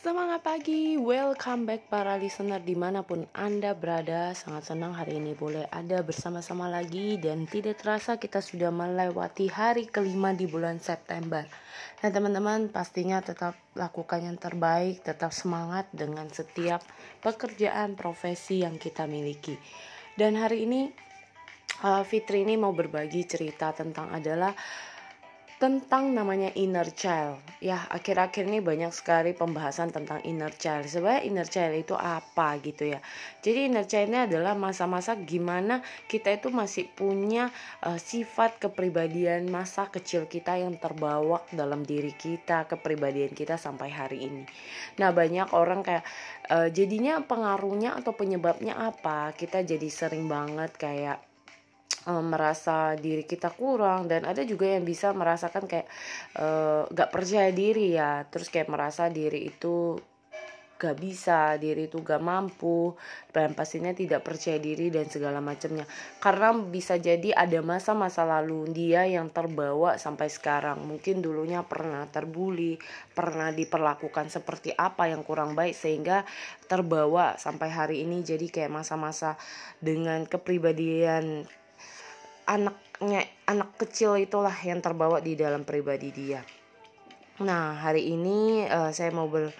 [0.00, 4.32] Semangat pagi, welcome back para listener di mana pun Anda berada.
[4.32, 7.20] Sangat senang hari ini boleh ada bersama-sama lagi.
[7.20, 11.44] Dan tidak terasa kita sudah melewati hari kelima di bulan September.
[12.00, 16.80] Nah teman-teman pastinya tetap lakukan yang terbaik Tetap semangat dengan setiap
[17.20, 19.60] pekerjaan profesi yang kita miliki.
[20.16, 20.88] Dan hari ini
[21.84, 24.56] uh, Fitri ini mau berbagi cerita tentang adalah
[25.60, 27.36] tentang namanya inner child.
[27.60, 30.88] Ya, akhir-akhir ini banyak sekali pembahasan tentang inner child.
[30.88, 33.04] Sebenarnya inner child itu apa gitu ya.
[33.44, 37.52] Jadi inner child ini adalah masa-masa gimana kita itu masih punya
[37.84, 44.32] uh, sifat kepribadian masa kecil kita yang terbawa dalam diri kita, kepribadian kita sampai hari
[44.32, 44.48] ini.
[44.96, 46.08] Nah, banyak orang kayak
[46.48, 49.36] uh, jadinya pengaruhnya atau penyebabnya apa?
[49.36, 51.29] Kita jadi sering banget kayak
[52.08, 55.88] merasa diri kita kurang dan ada juga yang bisa merasakan kayak
[56.40, 60.00] uh, gak percaya diri ya terus kayak merasa diri itu
[60.80, 62.96] gak bisa, diri itu gak mampu,
[63.36, 65.84] dan pastinya tidak percaya diri dan segala macamnya.
[66.24, 70.80] Karena bisa jadi ada masa-masa lalu dia yang terbawa sampai sekarang.
[70.80, 72.80] Mungkin dulunya pernah terbuli,
[73.12, 76.24] pernah diperlakukan seperti apa yang kurang baik sehingga
[76.64, 79.36] terbawa sampai hari ini jadi kayak masa-masa
[79.84, 81.44] dengan kepribadian
[82.50, 86.42] anaknya anak kecil itulah yang terbawa di dalam pribadi dia.
[87.46, 89.54] Nah hari ini uh, saya mau ber,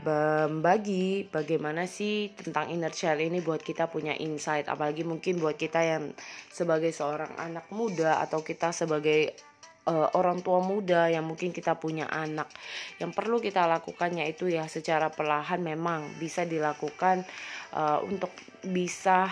[0.00, 5.84] berbagi bagaimana sih tentang inner child ini buat kita punya insight apalagi mungkin buat kita
[5.84, 6.04] yang
[6.48, 9.36] sebagai seorang anak muda atau kita sebagai
[9.84, 12.48] uh, orang tua muda yang mungkin kita punya anak
[12.96, 17.28] yang perlu kita lakukannya itu ya secara perlahan memang bisa dilakukan
[17.76, 18.32] uh, untuk
[18.64, 19.28] bisa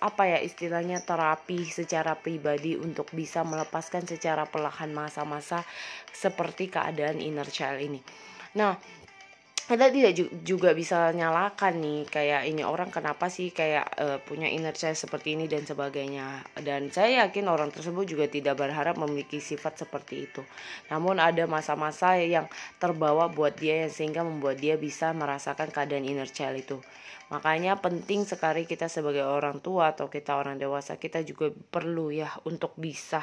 [0.00, 5.62] apa ya istilahnya terapi secara pribadi untuk bisa melepaskan secara perlahan masa-masa
[6.08, 8.00] seperti keadaan inner child ini.
[8.56, 8.80] Nah,
[9.70, 14.74] kita tidak juga bisa nyalakan nih kayak ini orang kenapa sih kayak uh, punya inner
[14.74, 16.42] child seperti ini dan sebagainya.
[16.58, 20.42] Dan saya yakin orang tersebut juga tidak berharap memiliki sifat seperti itu.
[20.90, 22.50] Namun ada masa-masa yang
[22.82, 26.82] terbawa buat dia yang sehingga membuat dia bisa merasakan keadaan inner child itu.
[27.30, 32.26] Makanya penting sekali kita sebagai orang tua atau kita orang dewasa kita juga perlu ya
[32.42, 33.22] untuk bisa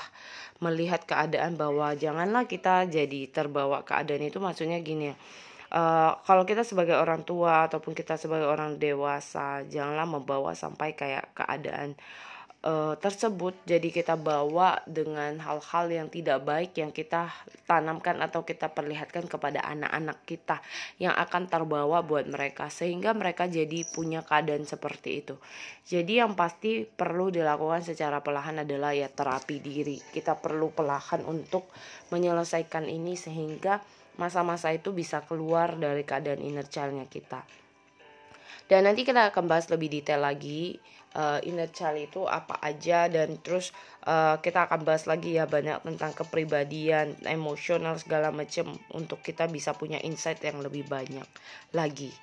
[0.64, 4.40] melihat keadaan bahwa janganlah kita jadi terbawa keadaan itu.
[4.40, 5.18] Maksudnya gini ya
[5.74, 11.34] uh, kalau kita sebagai orang tua ataupun kita sebagai orang dewasa janganlah membawa sampai kayak
[11.36, 11.96] keadaan
[12.68, 13.54] uh, tersebut.
[13.68, 17.30] Jadi kita bawa dengan hal-hal yang tidak baik yang kita
[17.68, 20.64] tanamkan atau kita perlihatkan kepada anak-anak kita
[20.98, 25.36] yang akan terbawa buat mereka sehingga mereka jadi punya keadaan seperti itu.
[25.88, 30.00] Jadi yang pasti perlu dilakukan secara perlahan adalah ya terapi diri.
[30.00, 31.70] Kita perlu perlahan untuk
[32.12, 33.80] menyelesaikan ini sehingga
[34.18, 37.46] masa-masa itu bisa keluar dari keadaan inner childnya kita.
[38.68, 40.76] Dan nanti kita akan bahas lebih detail lagi
[41.16, 43.74] uh, inner child itu apa aja dan terus
[44.06, 49.74] uh, kita akan bahas lagi ya banyak tentang kepribadian, emosional segala macam untuk kita bisa
[49.74, 51.26] punya insight yang lebih banyak
[51.74, 52.14] lagi.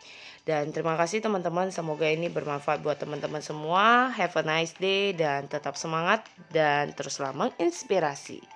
[0.44, 4.12] Dan terima kasih teman-teman, semoga ini bermanfaat buat teman-teman semua.
[4.12, 8.53] Have a nice day dan tetap semangat dan teruslah menginspirasi.